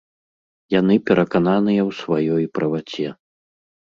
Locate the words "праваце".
2.59-3.07